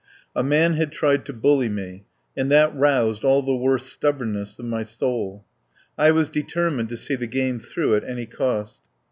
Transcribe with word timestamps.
A 0.35 0.41
man 0.41 0.73
had 0.73 0.91
tried 0.91 1.25
to 1.27 1.31
bully 1.31 1.69
me, 1.69 2.05
and 2.35 2.49
that 2.49 2.75
roused 2.75 3.23
all 3.23 3.43
the 3.43 3.55
worst 3.55 3.87
stubbornness 3.93 4.57
of 4.57 4.65
my 4.65 4.81
soul. 4.81 5.45
I 5.95 6.09
was 6.09 6.27
determined 6.27 6.89
to 6.89 6.97
see 6.97 7.13
the 7.13 7.27
game 7.27 7.59
through 7.59 7.95
at 7.97 8.03
any 8.09 8.25
cost. 8.25 8.81